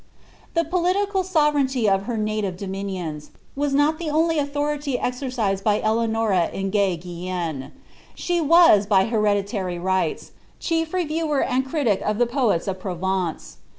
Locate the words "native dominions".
2.17-3.29